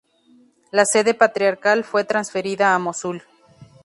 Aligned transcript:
La 0.71 0.85
sede 0.85 1.13
patriarcal 1.13 1.83
fue 1.83 2.05
transferida 2.05 2.73
a 2.73 2.79
Mosul. 2.79 3.21